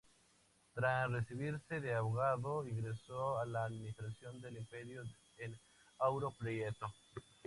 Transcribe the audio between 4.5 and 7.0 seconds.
Imperio en Ouro Preto.